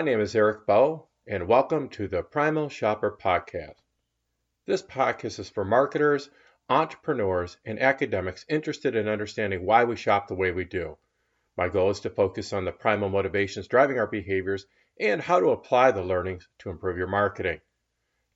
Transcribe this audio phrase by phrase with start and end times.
[0.00, 3.82] My name is Eric Bowe, and welcome to the Primal Shopper Podcast.
[4.64, 6.30] This podcast is for marketers,
[6.70, 10.96] entrepreneurs, and academics interested in understanding why we shop the way we do.
[11.54, 14.64] My goal is to focus on the primal motivations driving our behaviors
[14.98, 17.60] and how to apply the learnings to improve your marketing.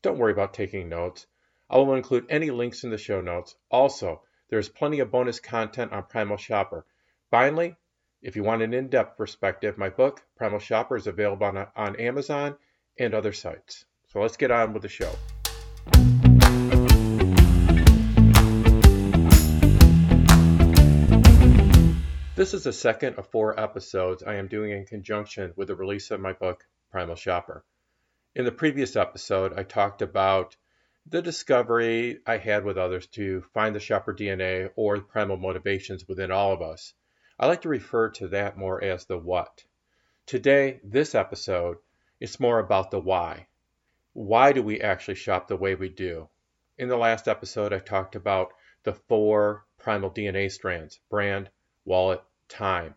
[0.02, 1.27] Don't worry about taking notes.
[1.70, 3.56] I will include any links in the show notes.
[3.70, 6.84] Also, there's plenty of bonus content on Primal Shopper.
[7.30, 7.74] Finally,
[8.24, 11.96] if you want an in depth perspective, my book, Primal Shopper, is available on, on
[11.96, 12.56] Amazon
[12.98, 13.84] and other sites.
[14.06, 15.12] So let's get on with the show.
[22.34, 26.11] This is the second of four episodes I am doing in conjunction with the release
[26.11, 27.62] of my book, Primal Shopper.
[28.34, 30.56] In the previous episode, I talked about
[31.06, 36.30] the discovery I had with others to find the shopper DNA or primal motivations within
[36.30, 36.95] all of us
[37.36, 39.64] I like to refer to that more as the what.
[40.24, 41.78] Today, this episode,
[42.20, 43.48] it's more about the why.
[44.12, 46.28] Why do we actually shop the way we do?
[46.78, 51.50] In the last episode, I talked about the four primal DNA strands brand,
[51.84, 52.94] wallet, time.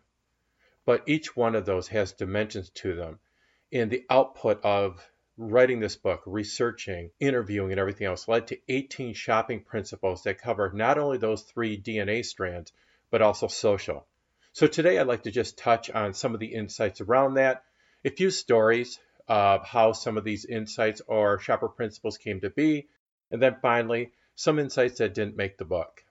[0.84, 3.18] But each one of those has dimensions to them.
[3.72, 5.04] And the output of
[5.36, 10.70] writing this book, researching, interviewing, and everything else led to 18 shopping principles that cover
[10.72, 12.72] not only those three DNA strands,
[13.10, 14.06] but also social.
[14.58, 17.62] So today I'd like to just touch on some of the insights around that,
[18.04, 22.88] a few stories of how some of these insights or shopper principles came to be,
[23.30, 26.02] and then finally, some insights that didn't make the book.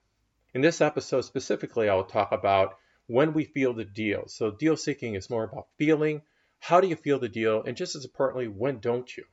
[0.54, 4.23] In this episode specifically, I will talk about when we feel the deal.
[4.28, 6.22] So deal seeking is more about feeling.
[6.60, 7.64] How do you feel the deal?
[7.64, 9.26] And just as importantly, when don't you?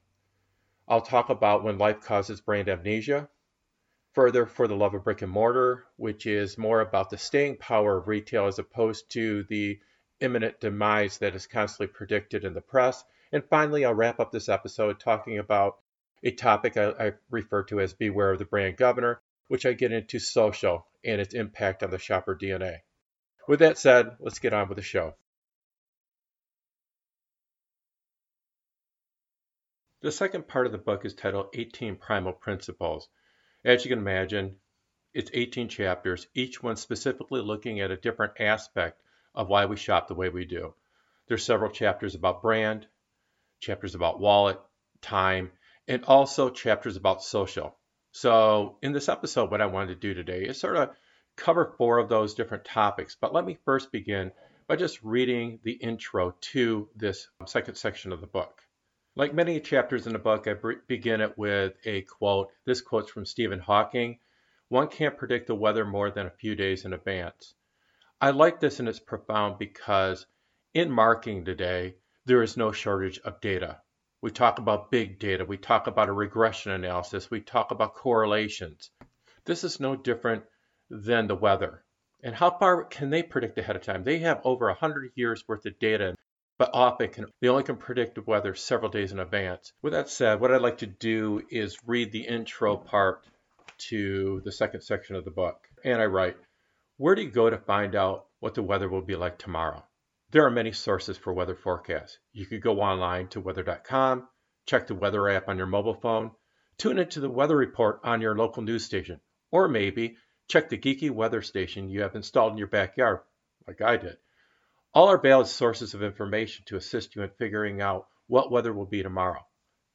[0.89, 3.29] I'll talk about when life causes brand amnesia,
[4.15, 7.99] further for the love of brick and mortar, which is more about the staying power
[7.99, 9.79] of retail as opposed to the
[10.21, 13.05] imminent demise that is constantly predicted in the press.
[13.33, 15.79] And finally, I'll wrap up this episode talking about
[16.23, 19.93] a topic I, I refer to as Beware of the Brand Governor, which I get
[19.93, 22.79] into social and its impact on the shopper DNA.
[23.49, 25.15] With that said, let's get on with the show.
[30.01, 33.09] The second part of the book is titled 18 Primal Principles.
[33.65, 34.57] As you can imagine,
[35.15, 39.01] it's 18 chapters, each one specifically looking at a different aspect
[39.35, 40.75] of why we shop the way we do.
[41.29, 42.87] There's several chapters about brand,
[43.61, 44.61] chapters about wallet,
[45.01, 45.51] time,
[45.89, 47.75] and also chapters about social.
[48.13, 50.95] So, in this episode, what I wanted to do today is sort of
[51.37, 53.17] cover four of those different topics.
[53.19, 54.31] But let me first begin
[54.67, 58.64] by just reading the intro to this um, second section of the book.
[59.17, 60.57] Like many chapters in the book, I
[60.89, 62.51] begin it with a quote.
[62.65, 64.19] This quote's from Stephen Hawking
[64.69, 67.55] One can't predict the weather more than a few days in advance.
[68.21, 70.27] I like this and it's profound because
[70.73, 71.95] in marketing today,
[72.25, 73.81] there is no shortage of data.
[74.21, 78.91] We talk about big data, we talk about a regression analysis, we talk about correlations.
[79.45, 80.43] This is no different
[80.91, 81.85] than the weather.
[82.25, 84.03] And how far can they predict ahead of time?
[84.03, 86.17] They have over 100 years worth of data
[86.59, 89.73] but often can, they only can predict the weather several days in advance.
[89.83, 93.27] With that said, what I'd like to do is read the intro part
[93.89, 95.69] to the second section of the book.
[95.85, 96.37] And I write,
[96.97, 99.85] Where do you go to find out what the weather will be like tomorrow?
[100.31, 102.19] There are many sources for weather forecasts.
[102.33, 104.29] You could go online to weather.com,
[104.67, 106.33] check the weather app on your mobile phone,
[106.79, 110.17] tune into the weather report on your local news station, or maybe
[110.49, 113.21] check the geeky weather station you have installed in your backyard,
[113.67, 114.17] like I did.
[114.95, 118.87] All are valid sources of information to assist you in figuring out what weather will
[118.87, 119.45] be tomorrow.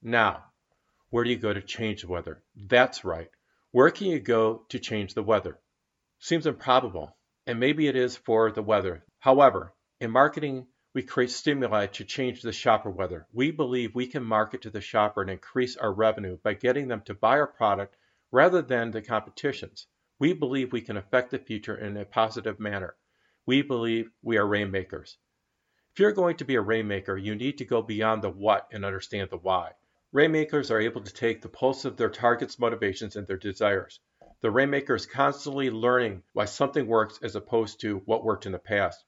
[0.01, 0.43] Now,
[1.09, 2.43] where do you go to change the weather?
[2.53, 3.29] That's right.
[3.71, 5.57] Where can you go to change the weather?
[6.19, 7.15] Seems improbable,
[7.47, 9.05] and maybe it is for the weather.
[9.19, 13.25] However, in marketing, we create stimuli to change the shopper weather.
[13.31, 17.03] We believe we can market to the shopper and increase our revenue by getting them
[17.05, 17.95] to buy our product
[18.33, 19.87] rather than the competition's.
[20.19, 22.95] We believe we can affect the future in a positive manner.
[23.49, 25.17] We believe we are rainmakers.
[25.91, 28.85] If you're going to be a rainmaker, you need to go beyond the what and
[28.85, 29.71] understand the why.
[30.11, 34.01] Rainmakers are able to take the pulse of their target's motivations and their desires.
[34.41, 38.59] The rainmaker is constantly learning why something works as opposed to what worked in the
[38.59, 39.03] past.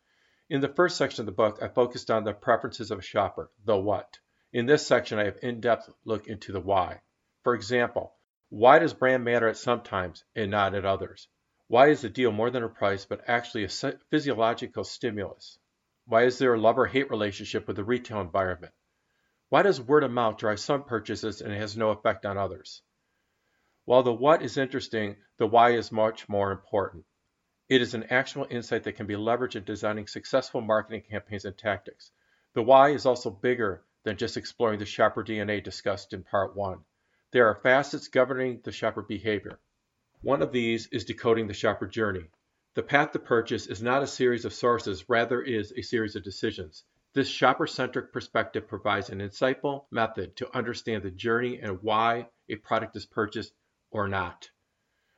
[0.49, 3.51] In the first section of the book, I focused on the preferences of a shopper,
[3.63, 4.17] the what.
[4.51, 7.01] In this section, I have in-depth look into the why.
[7.43, 8.15] For example,
[8.49, 11.27] why does brand matter at some times and not at others?
[11.71, 13.69] Why is the deal more than a price, but actually a
[14.09, 15.57] physiological stimulus?
[16.05, 18.73] Why is there a love or hate relationship with the retail environment?
[19.47, 22.81] Why does word of mouth drive some purchases and has no effect on others?
[23.85, 27.05] While the what is interesting, the why is much more important.
[27.69, 31.57] It is an actual insight that can be leveraged in designing successful marketing campaigns and
[31.57, 32.11] tactics.
[32.53, 36.83] The why is also bigger than just exploring the shopper DNA discussed in part one.
[37.31, 39.61] There are facets governing the shopper behavior.
[40.23, 42.29] One of these is decoding the shopper journey.
[42.75, 46.21] The path to purchase is not a series of sources, rather is a series of
[46.21, 46.83] decisions.
[47.13, 52.95] This shopper-centric perspective provides an insightful method to understand the journey and why a product
[52.95, 53.51] is purchased
[53.89, 54.51] or not.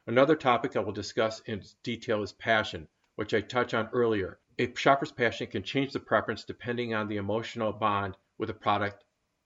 [0.07, 4.39] Another topic I will discuss in detail is passion, which I touched on earlier.
[4.57, 9.03] A shopper's passion can change the preference depending on the emotional bond with a product,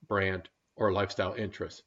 [0.07, 1.81] brand, or lifestyle interest.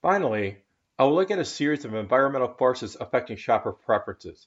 [0.00, 0.64] Finally,
[1.00, 4.46] I will look at a series of environmental forces affecting shopper preferences.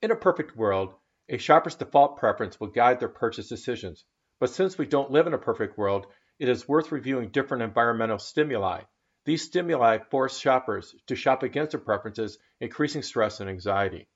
[0.00, 0.94] In a perfect world,
[1.28, 4.04] a shopper's default preference will guide their purchase decisions.
[4.38, 6.06] But since we don't live in a perfect world,
[6.38, 8.82] it is worth reviewing different environmental stimuli.
[9.24, 14.06] These stimuli force shoppers to shop against their preferences, increasing stress and anxiety.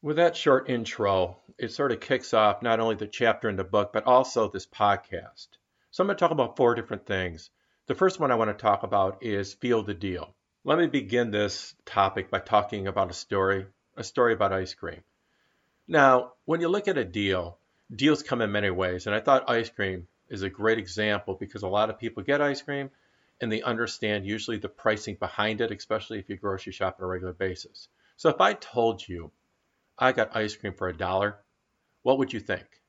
[0.00, 3.64] With that short intro, it sort of kicks off not only the chapter in the
[3.64, 5.48] book, but also this podcast.
[5.90, 7.50] So I'm going to talk about four different things.
[7.88, 10.34] The first one I want to talk about is feel the deal.
[10.62, 13.64] Let me begin this topic by talking about a story,
[13.96, 15.02] a story about ice cream.
[15.88, 17.58] Now, when you look at a deal,
[17.90, 19.06] deals come in many ways.
[19.06, 22.42] And I thought ice cream is a great example because a lot of people get
[22.42, 22.90] ice cream
[23.40, 27.08] and they understand usually the pricing behind it, especially if you grocery shop on a
[27.08, 27.88] regular basis.
[28.18, 29.32] So if I told you
[29.98, 31.38] I got ice cream for a dollar,
[32.02, 32.82] what would you think?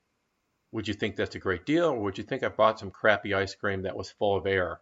[0.73, 3.33] Would you think that's a great deal or would you think I bought some crappy
[3.33, 4.81] ice cream that was full of air?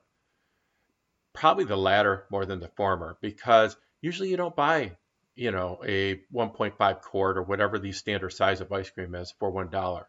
[1.34, 4.98] Probably the latter more than the former because usually you don't buy
[5.40, 9.50] you know, a 1.5 quart or whatever the standard size of ice cream is for
[9.50, 10.06] $1.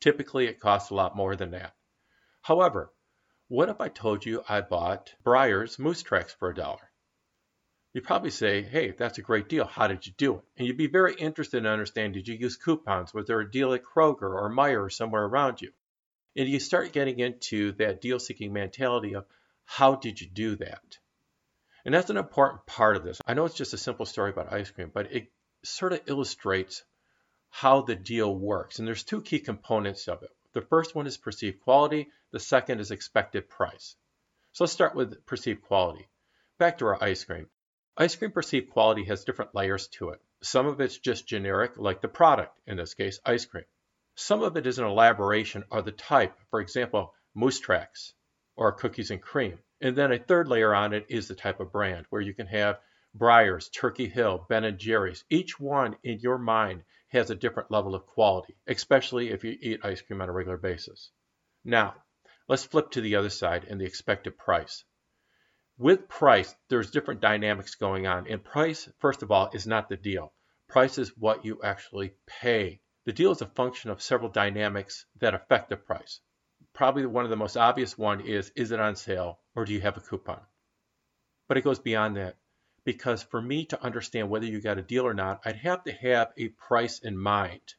[0.00, 1.72] Typically, it costs a lot more than that.
[2.42, 2.92] However,
[3.46, 6.90] what if I told you I bought Breyers Moose Tracks for a dollar?
[7.92, 9.64] You'd probably say, hey, that's a great deal.
[9.64, 10.44] How did you do it?
[10.58, 13.14] And you'd be very interested in understanding, did you use coupons?
[13.14, 15.70] Was there a deal at Kroger or Meijer or somewhere around you?
[16.36, 19.24] And you start getting into that deal seeking mentality of
[19.64, 20.98] how did you do that?
[21.84, 23.20] And that's an important part of this.
[23.26, 25.30] I know it's just a simple story about ice cream, but it
[25.64, 26.82] sort of illustrates
[27.50, 28.78] how the deal works.
[28.78, 30.30] And there's two key components of it.
[30.54, 33.96] The first one is perceived quality, the second is expected price.
[34.52, 36.08] So let's start with perceived quality.
[36.58, 37.48] Back to our ice cream.
[37.96, 40.20] Ice cream perceived quality has different layers to it.
[40.42, 43.64] Some of it's just generic, like the product, in this case, ice cream.
[44.14, 48.14] Some of it is an elaboration or the type, for example, Moose Tracks
[48.56, 49.58] or cookies and cream.
[49.80, 52.46] And then a third layer on it is the type of brand where you can
[52.46, 52.78] have
[53.16, 55.24] Breyers, Turkey Hill, Ben & Jerry's.
[55.28, 59.84] Each one in your mind has a different level of quality, especially if you eat
[59.84, 61.10] ice cream on a regular basis.
[61.64, 61.94] Now,
[62.48, 64.84] let's flip to the other side and the expected price.
[65.76, 68.26] With price, there's different dynamics going on.
[68.28, 70.32] And price, first of all, is not the deal.
[70.68, 72.80] Price is what you actually pay.
[73.04, 76.20] The deal is a function of several dynamics that affect the price
[76.74, 79.80] probably one of the most obvious one is, is it on sale or do you
[79.80, 80.40] have a coupon?
[81.48, 82.36] But it goes beyond that
[82.84, 85.92] because for me to understand whether you got a deal or not, I'd have to
[85.92, 87.74] have a price in mind.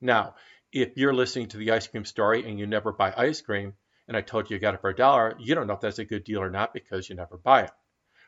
[0.00, 0.34] Now,
[0.72, 3.74] if you're listening to the ice cream story and you never buy ice cream,
[4.08, 5.98] and I told you you got it for a dollar, you don't know if that's
[5.98, 7.70] a good deal or not because you never buy it.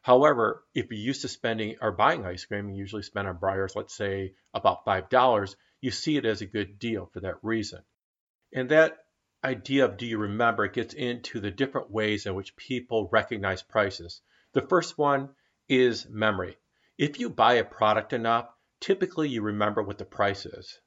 [0.02, 3.76] However, if you're used to spending or buying ice cream, you usually spend on Breyers,
[3.76, 7.82] let's say about $5, you see it as a good deal for that reason.
[8.54, 8.98] And that
[9.44, 14.20] idea of do you remember gets into the different ways in which people recognize prices.
[14.52, 15.30] The first one
[15.68, 16.56] is memory.
[16.96, 18.48] If you buy a product enough,
[18.80, 20.80] typically you remember what the price is.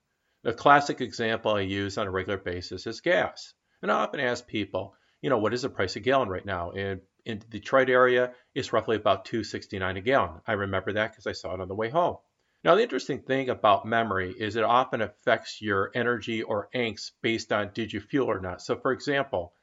[0.43, 3.53] The classic example I use on a regular basis is gas.
[3.81, 6.71] And I often ask people, you know, what is the price of gallon right now?
[6.71, 10.41] And in the Detroit area, it's roughly about 2.69 a gallon.
[10.45, 12.17] I remember that because I saw it on the way home.
[12.63, 17.51] Now, the interesting thing about memory is it often affects your energy or angst based
[17.51, 18.61] on did you fuel or not.
[18.61, 19.53] So, for example,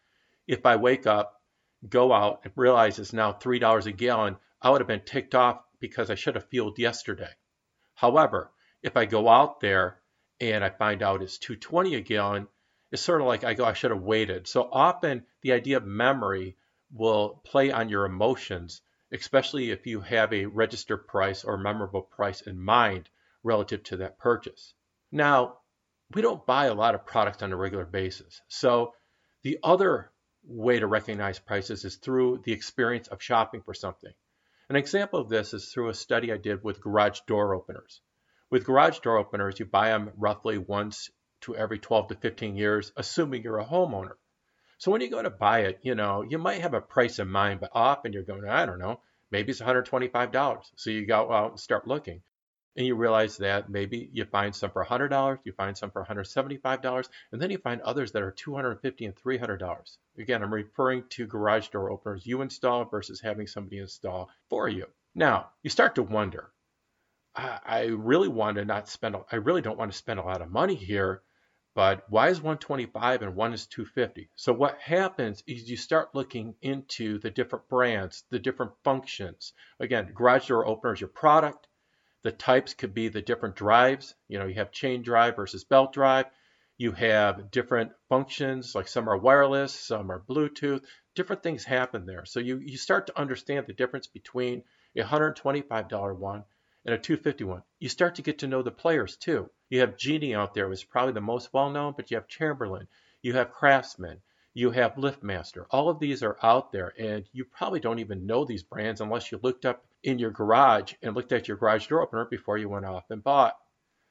[0.49, 1.41] if I wake up,
[1.89, 5.63] go out, and realize it's now $3 a gallon, I would have been ticked off
[5.79, 7.31] because I should have fueled yesterday.
[7.95, 8.51] However,
[8.83, 10.01] if I go out there
[10.41, 12.49] and I find out it's 220 a gallon,
[12.91, 14.49] it's sort of like I go, I should have waited.
[14.49, 16.57] So often the idea of memory
[16.93, 18.81] will play on your emotions
[19.13, 23.09] especially if you have a register price or memorable price in mind
[23.43, 24.75] relative to that purchase.
[25.11, 25.59] Now,
[26.15, 28.41] we don't buy a lot of products on a regular basis.
[28.49, 28.95] So
[29.43, 30.11] the other
[30.45, 34.13] way to recognize prices is through the experience of shopping for something.
[34.69, 38.01] An example of this is through a study I did with garage door openers.
[38.51, 41.11] With garage door openers, you buy them roughly once
[41.43, 44.17] to every 12 to 15 years, assuming you're a homeowner.
[44.79, 47.29] So when you go to buy it, you know, you might have a price in
[47.29, 50.73] mind, but often you're going, I don't know, maybe it's $125.
[50.77, 52.23] So you go out and start looking.
[52.79, 57.09] and you realize that maybe you find some for $100, you find some for $175,
[57.33, 59.99] and then you find others that are $250 and $300.
[60.17, 64.87] Again, I'm referring to garage door openers you install versus having somebody install for you.
[65.17, 66.53] Now, you start to wonder,
[67.35, 70.51] I, really want to not spend, I really don't want to spend a lot of
[70.51, 71.23] money here,
[71.79, 74.29] but why is 125 and one is 250?
[74.35, 79.53] So what happens is you start looking into the different brands, the different functions.
[79.79, 81.69] Again, garage door opener is your product.
[82.25, 84.17] The types could be the different drives.
[84.27, 86.27] You know, you have chain drive versus belt drive.
[86.79, 90.83] You have different functions, like some are wireless, some are Bluetooth.
[91.15, 92.25] Different things happen there.
[92.25, 94.65] So you, you start to understand the difference between
[94.97, 96.43] a $125 one
[96.85, 97.63] and a 251.
[97.79, 99.51] You start to get to know the players too.
[99.69, 102.89] You have Genie out there, was probably the most well known, but you have Chamberlain,
[103.23, 104.23] you have Craftsman,
[104.55, 105.67] you have Liftmaster.
[105.71, 109.31] All of these are out there, and you probably don't even know these brands unless
[109.31, 112.69] you looked up in your garage and looked at your garage door opener before you
[112.69, 113.57] went off and bought.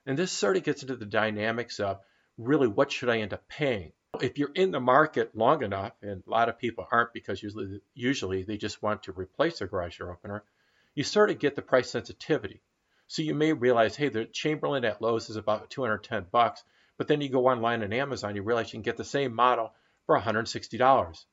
[0.05, 1.99] And this sort of gets into the dynamics of
[2.37, 3.91] really what should I end up paying?
[4.21, 7.81] If you're in the market long enough, and a lot of people aren't because usually
[7.93, 10.43] usually they just want to replace their garage door opener,
[10.97, 12.59] you sort of get the price sensitivity.
[13.05, 16.63] So you may realize, hey, the Chamberlain at Lowe's is about 210 bucks,
[16.97, 19.71] but then you go online on Amazon, you realize you can get the same model
[20.07, 21.25] for $160.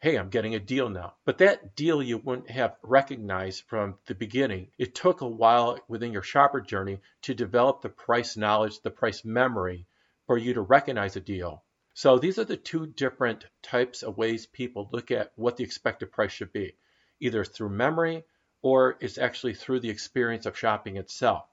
[0.00, 1.12] Hey, I'm getting a deal now.
[1.26, 4.68] But that deal you wouldn't have recognized from the beginning.
[4.78, 9.26] It took a while within your shopper journey to develop the price knowledge, the price
[9.26, 9.84] memory
[10.26, 11.62] for you to recognize a deal.
[11.92, 16.12] So these are the two different types of ways people look at what the expected
[16.12, 16.76] price should be,
[17.20, 18.24] either through memory
[18.62, 21.44] or it's actually through the experience of shopping itself.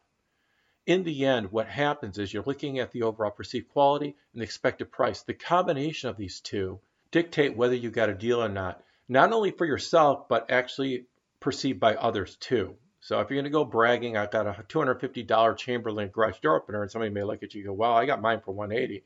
[0.85, 4.45] In the end, what happens is you're looking at the overall perceived quality and the
[4.45, 5.21] expected price.
[5.23, 6.79] The combination of these two
[7.11, 11.05] dictate whether you got a deal or not, not only for yourself, but actually
[11.39, 12.75] perceived by others too.
[13.01, 16.81] So if you're going to go bragging, I got a $250 Chamberlain garage door opener,
[16.81, 19.03] and somebody may look at you and go, well, I got mine for 180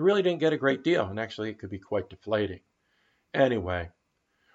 [0.00, 1.06] you really didn't get a great deal.
[1.06, 2.60] And actually, it could be quite deflating.
[3.34, 3.90] Anyway,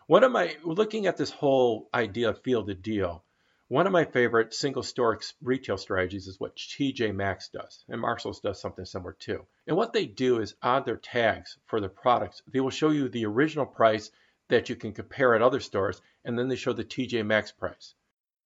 [0.07, 3.23] one of my looking at this whole idea of field feel the deal,
[3.69, 8.39] one of my favorite single store retail strategies is what TJ Maxx does, and Marshalls
[8.39, 9.47] does something similar too.
[9.65, 13.09] And what they do is on their tags for their products, they will show you
[13.09, 14.11] the original price
[14.49, 17.95] that you can compare at other stores, and then they show the TJ Maxx price.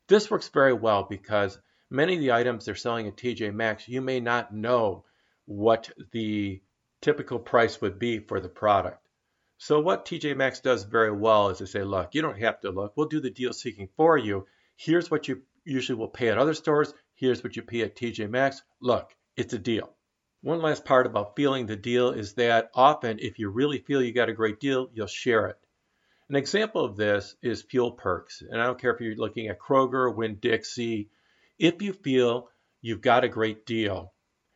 [0.07, 3.99] This works very well because many of the items they're selling at TJ Maxx, you
[3.99, 5.03] may not know
[5.43, 6.61] what the
[7.01, 9.08] typical price would be for the product.
[9.61, 12.71] So what TJ Maxx does very well is they say, look, you don't have to
[12.71, 12.93] look.
[12.95, 14.47] We'll do the deal seeking for you.
[14.77, 16.93] Here's what you usually will pay at other stores.
[17.13, 18.61] Here's what you pay at TJ Maxx.
[18.79, 19.93] Look, it's a deal.
[20.43, 24.13] One last part about feeling the deal is that often if you really feel you
[24.13, 25.57] got a great deal, you'll share it.
[26.29, 28.41] An example of this is fuel perks.
[28.41, 31.09] And I don't care if you're looking at Kroger, Winn-Dixie.
[31.57, 32.49] If you feel
[32.79, 34.13] you've got a great deal,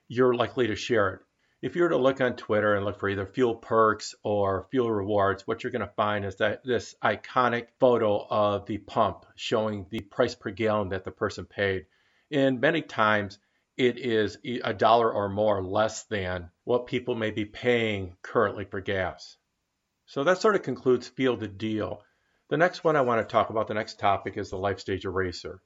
[0.07, 1.21] you're likely to share it
[1.63, 4.91] if you were to look on Twitter and look for either fuel perks or fuel
[4.91, 9.85] rewards, what you're going to find is that this iconic photo of the pump showing
[9.89, 11.85] the price per gallon that the person paid.
[12.29, 13.39] And many times
[13.77, 18.81] it is a dollar or more less than what people may be paying currently for
[18.81, 19.37] gas.
[20.05, 22.03] So that sort of concludes Feel the Deal.
[22.49, 25.05] The next one I want to talk about, the next topic, is the life stage
[25.05, 25.61] eraser.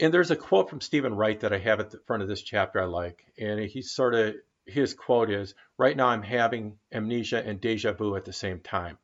[0.00, 2.40] And there's a quote from Steven Wright that I have at the front of this
[2.40, 3.22] chapter I like.
[3.38, 8.16] And he sort of his quote is, right now I'm having amnesia and deja vu
[8.16, 8.98] at the same time.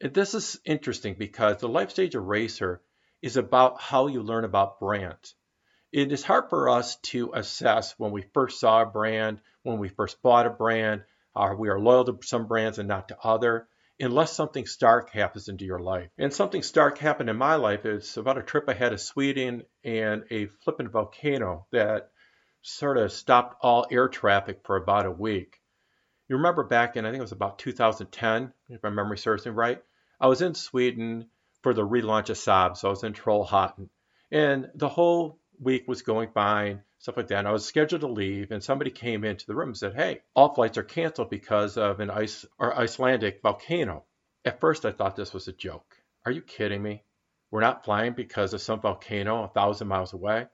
[0.00, 2.80] And this is interesting because the life stage eraser
[3.20, 5.34] is about how you learn about brands.
[5.92, 9.88] It is hard for us to assess when we first saw a brand, when we
[9.88, 11.02] first bought a brand,
[11.34, 13.68] uh, we are loyal to some brands and not to other,
[14.00, 16.10] unless something stark happens into your life.
[16.18, 17.84] And something stark happened in my life.
[17.84, 22.10] It's about a trip I had to Sweden and a flippant volcano that
[22.62, 25.60] sort of stopped all air traffic for about a week.
[26.28, 29.52] You remember back in, I think it was about 2010, if my memory serves me
[29.52, 29.82] right,
[30.20, 31.30] I was in Sweden
[31.62, 33.88] for the relaunch of Saab, so I was in Trollhättan.
[34.30, 37.38] And the whole week was going fine, stuff like that.
[37.38, 40.20] And I was scheduled to leave, and somebody came into the room and said, Hey,
[40.34, 44.04] all flights are canceled because of an ice or Icelandic volcano.
[44.44, 45.96] At first, I thought this was a joke.
[46.26, 47.04] Are you kidding me?
[47.50, 50.46] We're not flying because of some volcano a thousand miles away?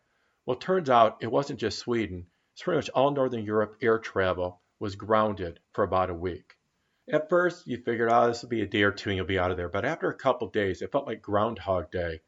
[0.46, 2.26] Well, it turns out it wasn't just Sweden.
[2.52, 6.56] It's pretty much all Northern Europe air travel was grounded for about a week.
[7.10, 9.38] At first, you figured, oh, this will be a day or two and you'll be
[9.38, 9.68] out of there.
[9.68, 12.20] But after a couple days, it felt like Groundhog Day.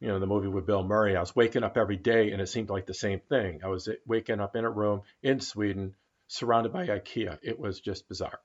[0.00, 1.16] You know, the movie with Bill Murray.
[1.16, 3.60] I was waking up every day and it seemed like the same thing.
[3.64, 5.94] I was waking up in a room in Sweden
[6.28, 7.38] surrounded by IKEA.
[7.42, 8.40] It was just bizarre.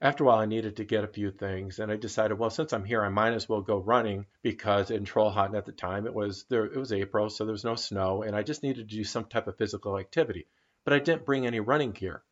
[0.00, 2.72] After a while, I needed to get a few things, and I decided, well, since
[2.72, 6.14] I'm here, I might as well go running because in Trollhättan at the time it
[6.14, 6.66] was there.
[6.66, 9.24] It was April, so there was no snow, and I just needed to do some
[9.24, 10.46] type of physical activity.
[10.84, 12.22] But I didn't bring any running gear,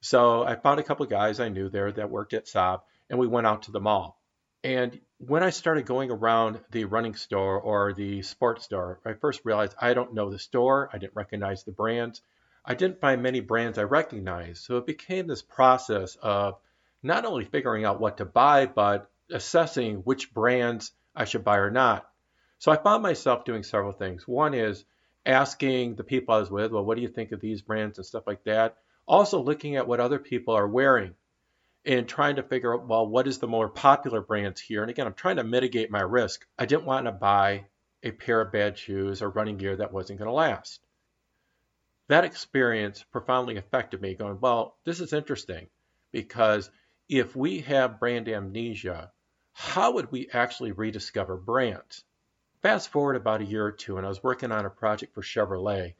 [0.00, 2.80] so I found a couple of guys I knew there that worked at Saab,
[3.10, 4.18] and we went out to the mall.
[4.62, 9.42] And when I started going around the running store or the sports store, I first
[9.44, 10.88] realized I don't know the store.
[10.90, 12.22] I didn't recognize the brands.
[12.64, 14.64] I didn't find many brands I recognized.
[14.64, 16.58] So it became this process of
[17.04, 21.70] not only figuring out what to buy, but assessing which brands I should buy or
[21.70, 22.08] not.
[22.58, 24.26] So I found myself doing several things.
[24.26, 24.84] One is
[25.26, 28.06] asking the people I was with, well, what do you think of these brands and
[28.06, 28.76] stuff like that?
[29.06, 31.14] Also looking at what other people are wearing
[31.84, 34.82] and trying to figure out, well, what is the more popular brands here?
[34.82, 36.46] And again, I'm trying to mitigate my risk.
[36.58, 37.66] I didn't want to buy
[38.02, 40.80] a pair of bad shoes or running gear that wasn't going to last.
[42.08, 45.68] That experience profoundly affected me, going, well, this is interesting
[46.12, 46.70] because
[47.08, 49.12] if we have brand amnesia,
[49.52, 52.04] how would we actually rediscover brands?
[52.62, 55.22] Fast forward about a year or two, and I was working on a project for
[55.22, 55.94] Chevrolet,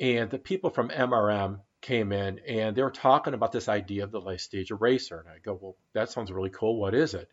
[0.00, 4.10] and the people from MRM came in and they were talking about this idea of
[4.10, 5.20] the life stage eraser.
[5.20, 6.78] And I go, well, that sounds really cool.
[6.78, 7.30] What is it?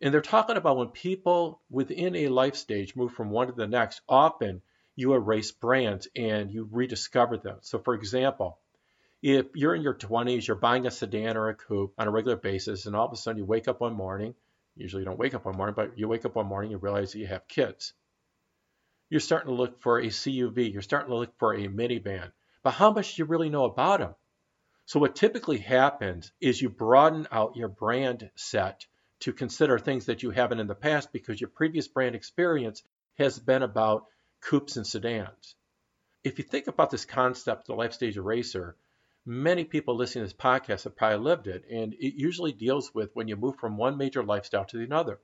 [0.00, 3.66] And they're talking about when people within a life stage move from one to the
[3.66, 4.62] next, often
[4.96, 7.58] you erase brands and you rediscover them.
[7.60, 8.58] So, for example,
[9.22, 12.36] if you're in your 20s, you're buying a sedan or a coupe on a regular
[12.36, 14.34] basis, and all of a sudden you wake up one morning,
[14.76, 17.12] usually you don't wake up one morning, but you wake up one morning, you realize
[17.12, 17.92] that you have kids.
[19.10, 22.72] You're starting to look for a CUV, you're starting to look for a minivan, but
[22.72, 24.14] how much do you really know about them?
[24.86, 28.86] So, what typically happens is you broaden out your brand set
[29.20, 32.82] to consider things that you haven't in the past because your previous brand experience
[33.18, 34.06] has been about
[34.40, 35.54] coupes and sedans.
[36.24, 38.76] If you think about this concept, the life stage eraser,
[39.30, 41.64] many people listening to this podcast have probably lived it.
[41.70, 45.20] And it usually deals with when you move from one major lifestyle to another.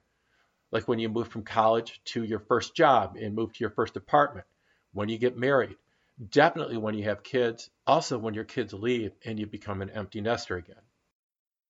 [0.71, 3.97] Like when you move from college to your first job and move to your first
[3.97, 4.47] apartment,
[4.92, 5.75] when you get married,
[6.31, 10.21] definitely when you have kids, also when your kids leave and you become an empty
[10.21, 10.77] nester again.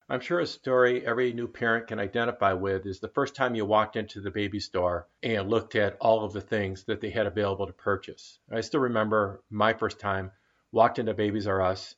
[0.07, 3.65] I'm sure a story every new parent can identify with is the first time you
[3.65, 7.27] walked into the baby store and looked at all of the things that they had
[7.27, 8.39] available to purchase.
[8.53, 10.33] I still remember my first time
[10.71, 11.95] walked into Babies R Us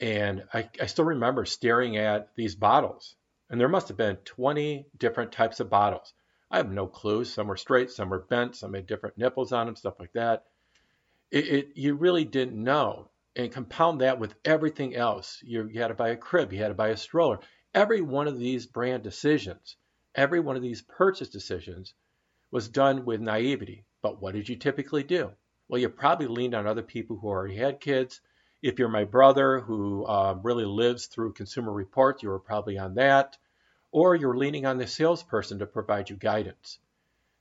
[0.00, 3.16] and I, I still remember staring at these bottles.
[3.50, 6.12] And there must have been 20 different types of bottles.
[6.50, 7.24] I have no clue.
[7.24, 10.44] Some were straight, some were bent, some had different nipples on them, stuff like that.
[11.30, 13.10] It, it you really didn't know.
[13.36, 15.40] And compound that with everything else.
[15.42, 17.38] You, you had to buy a crib, you had to buy a stroller.
[17.74, 19.76] Every one of these brand decisions,
[20.14, 21.94] every one of these purchase decisions
[22.50, 23.84] was done with naivety.
[24.02, 25.32] But what did you typically do?
[25.68, 28.20] Well, you probably leaned on other people who already had kids
[28.62, 32.94] if you're my brother who um, really lives through Consumer Reports, you were probably on
[32.94, 33.36] that,
[33.92, 36.78] or you're leaning on the salesperson to provide you guidance.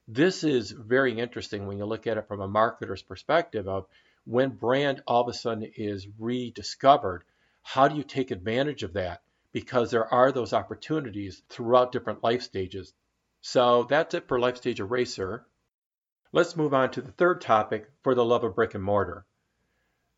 [0.08, 3.88] This is very interesting when you look at it from a marketer's perspective of
[4.26, 7.24] when brand all of a sudden is rediscovered,
[7.64, 9.22] how do you take advantage of that?
[9.52, 12.94] Because there are those opportunities throughout different life stages.
[13.42, 15.46] So that's it for Life Stage Eraser.
[16.32, 19.26] Let's move on to the third topic for the love of brick and mortar.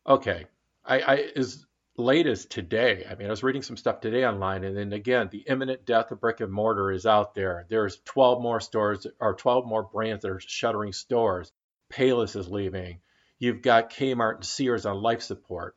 [0.06, 0.46] Okay,
[0.90, 1.64] I, I as
[1.96, 3.06] late as today.
[3.08, 6.10] I mean, I was reading some stuff today online, and then again, the imminent death
[6.10, 7.66] of brick and mortar is out there.
[7.68, 11.52] There's 12 more stores or 12 more brands that are shuttering stores.
[11.92, 13.00] Payless is leaving.
[13.38, 15.76] You've got Kmart and Sears on life support.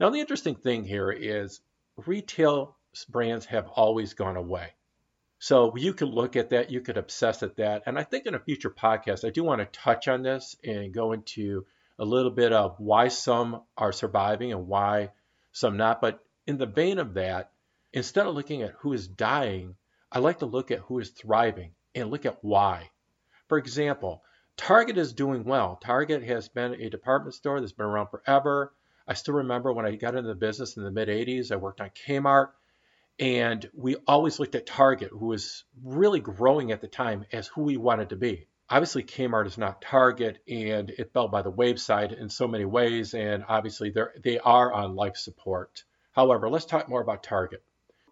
[0.00, 1.60] Now, the interesting thing here is
[1.96, 2.76] retail
[3.08, 4.72] brands have always gone away.
[5.40, 7.84] So you could look at that, you could obsess at that.
[7.86, 10.92] And I think in a future podcast, I do want to touch on this and
[10.92, 11.64] go into
[11.98, 15.10] a little bit of why some are surviving and why
[15.52, 16.00] some not.
[16.00, 17.50] But in the vein of that,
[17.92, 19.74] instead of looking at who is dying,
[20.10, 22.90] I like to look at who is thriving and look at why.
[23.48, 24.22] For example,
[24.56, 25.78] Target is doing well.
[25.82, 28.72] Target has been a department store that's been around forever.
[29.06, 31.80] I still remember when I got into the business in the mid 80s, I worked
[31.80, 32.50] on Kmart,
[33.18, 37.62] and we always looked at Target, who was really growing at the time, as who
[37.62, 42.12] we wanted to be obviously Kmart is not Target and it fell by the wayside
[42.12, 45.84] in so many ways and obviously they are on life support.
[46.12, 47.62] However, let's talk more about Target.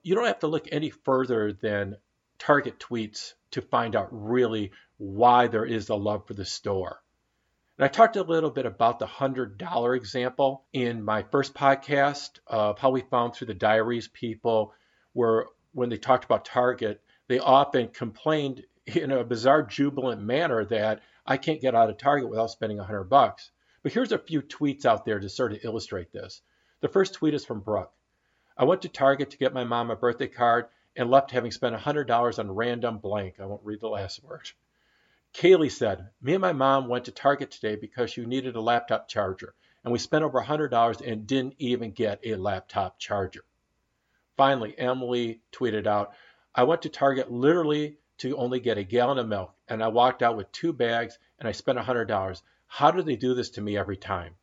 [0.03, 1.97] You don't have to look any further than
[2.39, 7.03] Target tweets to find out really why there is a love for the store.
[7.79, 12.79] And I talked a little bit about the $100 example in my first podcast of
[12.79, 14.73] how we found through the diaries people
[15.13, 21.01] were when they talked about Target, they often complained in a bizarre, jubilant manner that
[21.27, 23.51] I can't get out of Target without spending 100 bucks.
[23.83, 26.43] But here's a few tweets out there to sort of illustrate this.
[26.81, 27.93] The first tweet is from Brooke.
[28.57, 31.77] I went to Target to get my mom a birthday card and left having spent
[31.77, 33.41] $100 on random blank.
[33.41, 34.49] I won't read the last word.
[35.35, 39.09] Kaylee said, Me and my mom went to Target today because she needed a laptop
[39.09, 43.45] charger, and we spent over $100 and didn't even get a laptop charger.
[44.37, 46.13] Finally, Emily tweeted out,
[46.55, 50.23] I went to Target literally to only get a gallon of milk, and I walked
[50.23, 52.43] out with two bags and I spent $100.
[52.67, 54.35] How do they do this to me every time?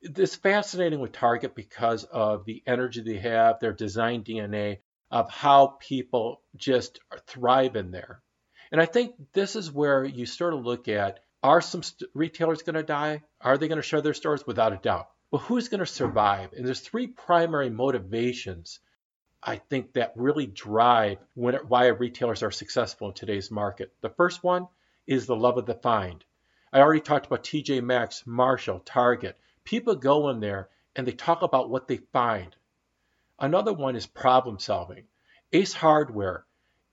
[0.00, 4.78] It's fascinating with Target because of the energy they have, their design DNA
[5.10, 8.22] of how people just thrive in there.
[8.70, 12.62] And I think this is where you sort of look at are some st- retailers
[12.62, 13.22] going to die?
[13.40, 14.46] Are they going to shut their stores?
[14.46, 15.08] Without a doubt.
[15.30, 16.52] But who's going to survive?
[16.52, 18.80] And there's three primary motivations
[19.42, 23.92] I think that really drive when, why retailers are successful in today's market.
[24.00, 24.68] The first one
[25.06, 26.24] is the love of the find.
[26.72, 29.38] I already talked about TJ Maxx, Marshall, Target.
[29.64, 32.56] People go in there and they talk about what they find.
[33.38, 35.04] Another one is problem solving.
[35.52, 36.44] Ace Hardware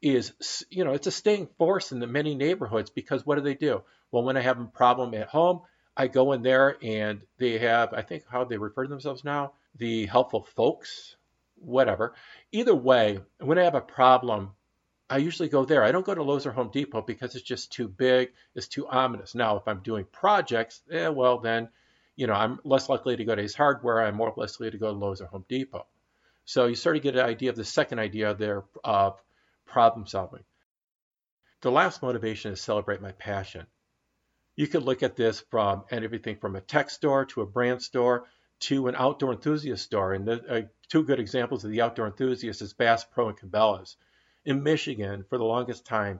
[0.01, 3.56] is, you know, it's a staying force in the many neighborhoods because what do they
[3.56, 3.82] do?
[4.12, 5.62] Well, when I have a problem at home,
[5.95, 9.53] I go in there and they have, I think how they refer to themselves now,
[9.75, 11.15] the helpful folks,
[11.63, 12.13] whatever.
[12.52, 14.52] Either way, when I have a problem,
[15.10, 15.84] I usually go there.
[15.84, 18.88] I don't go to Lowe's or Home Depot because it's just too big, it's too
[18.88, 19.36] ominous.
[19.36, 21.69] Now, if I'm doing projects, eh, well, then,
[22.15, 24.02] you know, I'm less likely to go to Ace Hardware.
[24.02, 25.86] I'm more likely to go to Lowe's or Home Depot.
[26.45, 29.21] So you sort of get an idea of the second idea there of
[29.65, 30.43] problem solving.
[31.62, 33.65] The last motivation is celebrate my passion.
[34.56, 37.82] You could look at this from and everything from a tech store to a brand
[37.82, 38.28] store
[38.60, 40.13] to an outdoor enthusiast store.
[40.13, 43.98] And the, uh, two good examples of the outdoor enthusiast is Bass Pro and Cabela's.
[44.46, 46.20] In Michigan, for the longest time,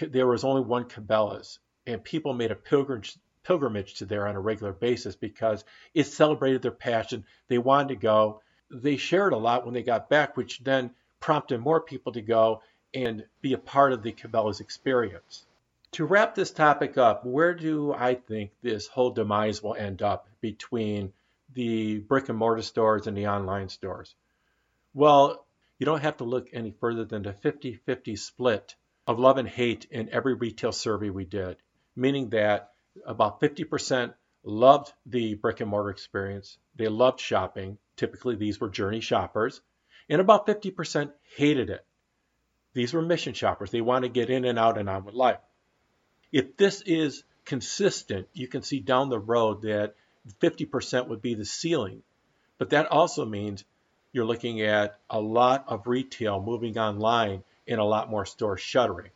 [0.00, 4.40] there was only one Cabela's, and people made a pilgrimage pilgrimage to there on a
[4.40, 5.64] regular basis because
[5.94, 7.24] it celebrated their passion.
[7.48, 8.42] They wanted to go.
[8.70, 10.90] They shared a lot when they got back, which then
[11.20, 12.62] prompted more people to go
[12.92, 15.46] and be a part of the Cabela's experience.
[15.92, 20.28] To wrap this topic up, where do I think this whole demise will end up
[20.40, 21.12] between
[21.54, 24.14] the brick and mortar stores and the online stores?
[24.94, 25.44] Well,
[25.78, 28.74] you don't have to look any further than the 50 50 split
[29.06, 31.56] of love and hate in every retail survey we did,
[31.96, 32.72] meaning that
[33.06, 36.58] about 50% loved the brick and mortar experience.
[36.76, 37.78] They loved shopping.
[37.96, 39.60] Typically, these were journey shoppers.
[40.08, 41.84] And about 50% hated it.
[42.72, 43.70] These were mission shoppers.
[43.70, 45.40] They want to get in and out and on with life.
[46.32, 49.94] If this is consistent, you can see down the road that
[50.40, 52.02] 50% would be the ceiling.
[52.58, 53.64] But that also means
[54.12, 59.10] you're looking at a lot of retail moving online and a lot more stores shuttering.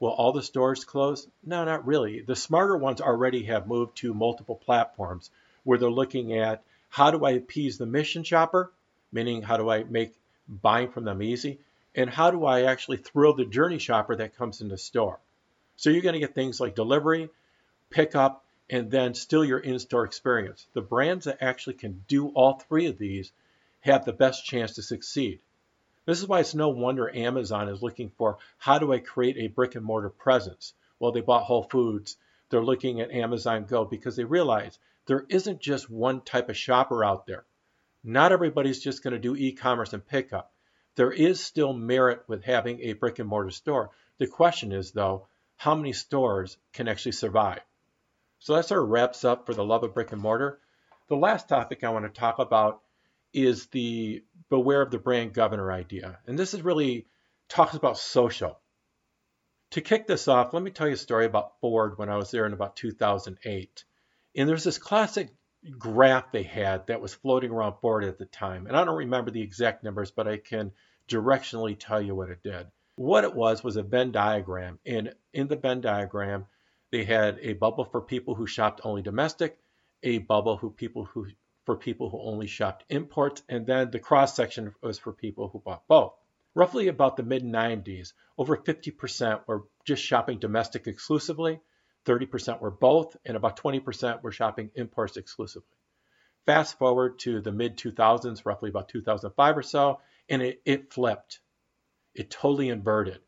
[0.00, 1.26] Will all the stores close?
[1.44, 2.20] No, not really.
[2.20, 5.30] The smarter ones already have moved to multiple platforms
[5.62, 8.72] where they're looking at how do I appease the mission shopper,
[9.12, 10.14] meaning how do I make
[10.48, 11.58] buying from them easy,
[11.94, 15.18] and how do I actually thrill the journey shopper that comes in the store.
[15.76, 17.30] So you're going to get things like delivery,
[17.90, 20.66] pickup, and then still your in-store experience.
[20.72, 23.32] The brands that actually can do all three of these
[23.80, 25.40] have the best chance to succeed.
[26.06, 29.48] This is why it's no wonder Amazon is looking for how do I create a
[29.48, 30.74] brick and mortar presence?
[30.98, 32.16] Well, they bought Whole Foods.
[32.48, 37.04] They're looking at Amazon Go because they realize there isn't just one type of shopper
[37.04, 37.44] out there.
[38.02, 40.52] Not everybody's just going to do e-commerce and pickup.
[40.94, 43.90] There is still merit with having a brick and mortar store.
[44.18, 47.60] The question is, though, how many stores can actually survive?
[48.44, 50.60] So that sort of wraps up for the love of brick and mortar.
[51.08, 52.82] The last topic I want to talk about
[53.32, 56.18] is the beware of the brand governor idea.
[56.26, 57.06] And this is really
[57.48, 58.60] talks about social.
[59.70, 62.30] To kick this off, let me tell you a story about Ford when I was
[62.30, 63.84] there in about 2008.
[64.36, 65.30] And there's this classic
[65.78, 68.66] graph they had that was floating around Ford at the time.
[68.66, 70.70] And I don't remember the exact numbers, but I can
[71.08, 72.66] directionally tell you what it did.
[72.96, 74.80] What it was was a Venn diagram.
[74.84, 76.44] And in the Venn diagram,
[76.94, 79.58] they had a bubble for people who shopped only domestic,
[80.04, 81.26] a bubble who people who
[81.64, 85.58] for people who only shopped imports, and then the cross section was for people who
[85.58, 86.14] bought both.
[86.54, 91.58] Roughly about the mid 90s, over 50% were just shopping domestic exclusively,
[92.06, 95.76] 30% were both, and about 20% were shopping imports exclusively.
[96.46, 101.40] Fast forward to the mid 2000s, roughly about 2005 or so, and it, it flipped.
[102.14, 103.18] It totally inverted,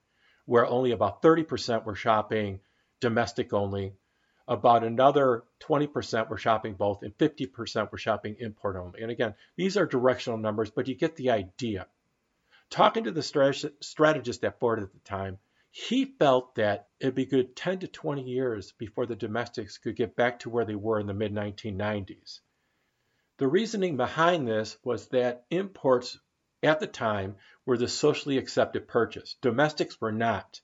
[0.45, 2.61] where only about 30% were shopping
[3.01, 3.95] domestic only.
[4.49, 9.03] About another 20% were shopping both, and 50% were shopping import only.
[9.03, 11.87] And again, these are directional numbers, but you get the idea.
[12.71, 13.23] Talking to the
[13.81, 15.39] strategist at Ford at the time,
[15.71, 20.17] he felt that it'd be good 10 to 20 years before the domestics could get
[20.17, 22.41] back to where they were in the mid 1990s.
[23.37, 26.19] The reasoning behind this was that imports
[26.63, 29.37] at the time were the socially accepted purchase.
[29.43, 30.61] Domestics were not.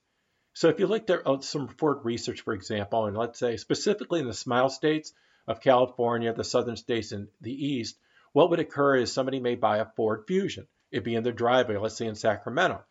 [0.55, 4.21] So if you looked at uh, some Ford research, for example, and let's say specifically
[4.21, 5.15] in the smile states
[5.47, 7.97] of California, the southern states, and the east,
[8.33, 10.67] what would occur is somebody may buy a Ford Fusion.
[10.91, 12.85] It'd be in their driveway, let's say in Sacramento.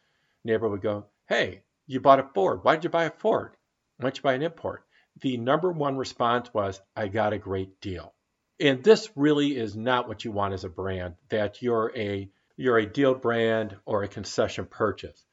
[0.44, 2.64] Neighbor would go, Hey, you bought a Ford.
[2.64, 3.56] Why did you buy a Ford?
[3.98, 4.84] Why did you buy an import?
[5.20, 8.14] The number one response was, I got a great deal.
[8.60, 12.78] And this really is not what you want as a brand, that you're a you're
[12.78, 15.26] a deal brand or a concession purchase.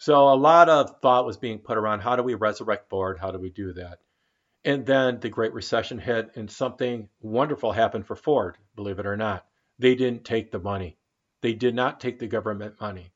[0.00, 3.18] So a lot of thought was being put around how do we resurrect Ford?
[3.18, 3.98] How do we do that?
[4.64, 9.18] And then the Great Recession hit, and something wonderful happened for Ford, believe it or
[9.18, 9.44] not.
[9.78, 10.96] They didn't take the money.
[11.42, 13.12] They did not take the government money.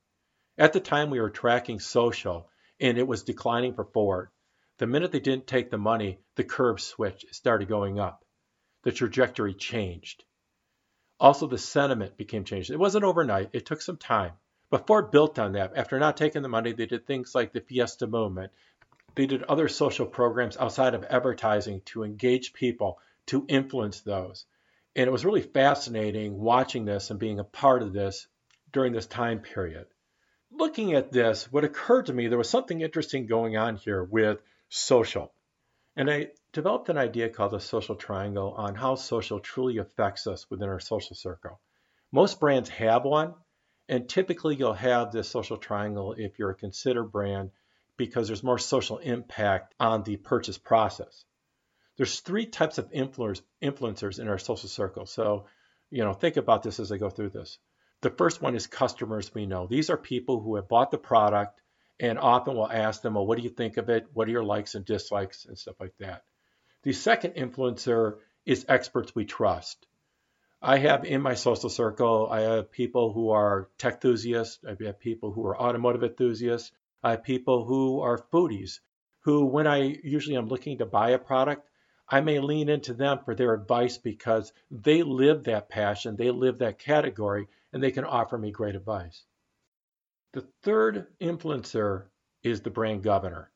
[0.59, 4.29] At the time, we were tracking social, and it was declining for Ford.
[4.77, 8.23] The minute they didn't take the money, the curve switched, it started going up.
[8.83, 10.23] The trajectory changed.
[11.19, 12.69] Also, the sentiment became changed.
[12.69, 14.33] It wasn't overnight, it took some time.
[14.75, 15.77] But Ford built on that.
[15.77, 18.51] After not taking the money, they did things like the Fiesta movement.
[19.15, 24.45] They did other social programs outside of advertising to engage people, to influence those.
[24.93, 28.27] And it was really fascinating watching this and being a part of this
[28.73, 29.85] during this time period.
[30.51, 34.41] Looking at this, what occurred to me, there was something interesting going on here with
[34.67, 35.31] social.
[35.95, 40.49] And I developed an idea called the social triangle on how social truly affects us
[40.49, 41.61] within our social circle.
[42.11, 43.35] Most brands have one,
[43.87, 47.51] and typically you'll have this social triangle if you're a considered brand
[47.97, 51.23] because there's more social impact on the purchase process.
[51.97, 55.05] There's three types of influencers in our social circle.
[55.05, 55.45] So,
[55.89, 57.57] you know, think about this as I go through this.
[58.01, 59.67] The first one is customers we know.
[59.67, 61.61] These are people who have bought the product
[61.99, 64.07] and often we'll ask them, well, what do you think of it?
[64.13, 66.23] What are your likes and dislikes and stuff like that?
[66.83, 69.87] The second influencer is experts we trust.
[70.67, 74.99] I have in my social circle, I have people who are tech enthusiasts, I have
[74.99, 76.71] people who are automotive enthusiasts,
[77.03, 78.79] I have people who are foodies,
[79.19, 81.69] who, when I usually am looking to buy a product,
[82.09, 86.57] I may lean into them for their advice because they live that passion, they live
[86.57, 89.23] that category, and they can offer me great advice.
[90.33, 92.05] The third influencer
[92.41, 93.51] is the brand governor.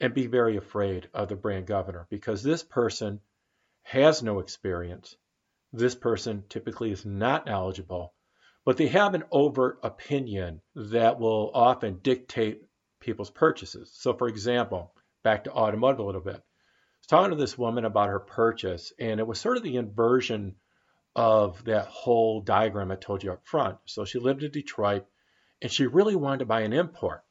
[0.00, 3.20] And be very afraid of the brand governor because this person
[3.82, 5.14] has no experience.
[5.76, 8.14] This person typically is not knowledgeable,
[8.64, 12.62] but they have an overt opinion that will often dictate
[12.98, 13.90] people's purchases.
[13.92, 16.36] So, for example, back to automotive a little bit.
[16.36, 19.76] I was talking to this woman about her purchase, and it was sort of the
[19.76, 20.54] inversion
[21.14, 23.76] of that whole diagram I told you up front.
[23.84, 25.04] So she lived in Detroit
[25.60, 27.22] and she really wanted to buy an import,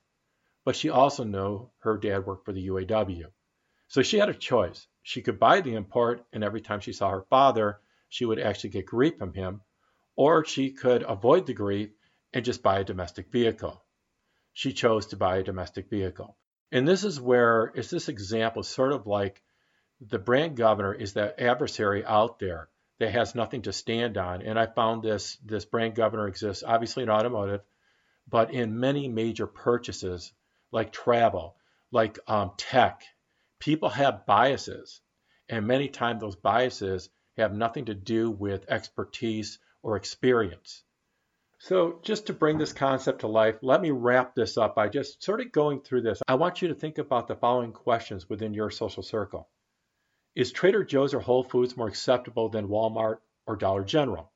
[0.63, 3.25] but she also knew her dad worked for the UAW.
[3.87, 4.87] So she had a choice.
[5.01, 7.79] She could buy the import, and every time she saw her father,
[8.15, 9.61] she would actually get grief from him,
[10.15, 11.89] or she could avoid the grief
[12.31, 13.83] and just buy a domestic vehicle.
[14.53, 16.37] She chose to buy a domestic vehicle.
[16.71, 19.43] And this is where is this example sort of like
[19.99, 24.41] the brand governor is that adversary out there that has nothing to stand on.
[24.41, 27.63] And I found this this brand governor exists obviously in automotive,
[28.29, 30.31] but in many major purchases
[30.71, 31.57] like travel,
[31.91, 33.03] like um, tech,
[33.59, 35.01] people have biases,
[35.49, 37.09] and many times those biases
[37.43, 40.83] have nothing to do with expertise or experience.
[41.59, 45.23] So, just to bring this concept to life, let me wrap this up by just
[45.23, 46.21] sort of going through this.
[46.27, 49.49] I want you to think about the following questions within your social circle.
[50.35, 54.31] Is Trader Joe's or Whole Foods more acceptable than Walmart or Dollar General?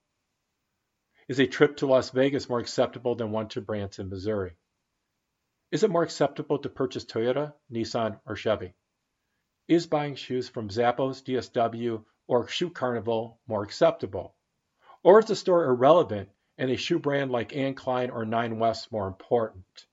[1.27, 4.55] Is a trip to Las Vegas more acceptable than one to Branson, Missouri?
[5.71, 8.73] Is it more acceptable to purchase Toyota, Nissan, or Chevy?
[9.67, 14.35] Is buying shoes from Zappos, DSW, or Shoe Carnival more acceptable?
[15.01, 18.91] Or is the store irrelevant and a shoe brand like Anne Klein or Nine West
[18.91, 19.87] more important?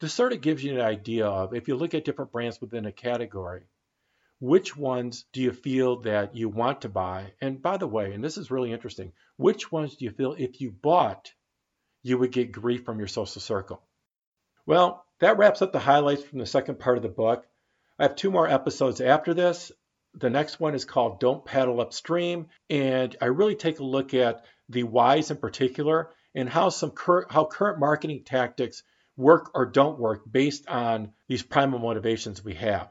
[0.00, 2.86] This sort of gives you an idea of if you look at different brands within
[2.86, 3.62] a category,
[4.40, 7.32] which ones do you feel that you want to buy?
[7.40, 10.60] And by the way, and this is really interesting, which ones do you feel if
[10.60, 11.32] you bought,
[12.02, 13.80] you would get grief from your social circle?
[14.66, 17.46] Well, that wraps up the highlights from the second part of the book.
[17.96, 19.70] I have two more episodes after this.
[20.18, 24.46] The next one is called Don't Paddle Upstream, and I really take a look at
[24.68, 28.82] the whys in particular and how some cur- how current marketing tactics
[29.18, 32.90] work or don't work based on these primal motivations we have.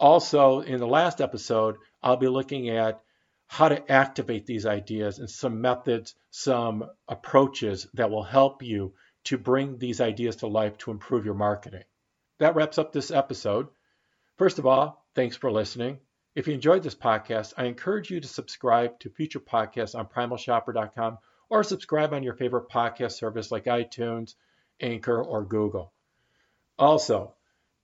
[0.00, 3.00] Also, in the last episode, I'll be looking at
[3.46, 9.38] how to activate these ideas and some methods, some approaches that will help you to
[9.38, 11.84] bring these ideas to life to improve your marketing.
[12.38, 13.68] That wraps up this episode.
[14.36, 16.00] First of all, thanks for listening.
[16.36, 21.16] If you enjoyed this podcast, I encourage you to subscribe to future podcasts on primalshopper.com
[21.48, 24.34] or subscribe on your favorite podcast service like iTunes,
[24.78, 25.94] Anchor, or Google.
[26.78, 27.32] Also,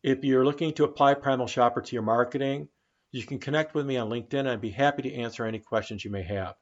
[0.03, 2.69] if you're looking to apply Primal Shopper to your marketing,
[3.11, 6.05] you can connect with me on LinkedIn and I'd be happy to answer any questions
[6.05, 6.55] you may have.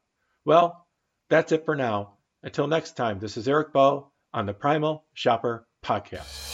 [0.44, 0.86] Well,
[1.28, 2.18] that's it for now.
[2.44, 6.46] Until next time, this is Eric Bowe on the Primal Shopper Podcast.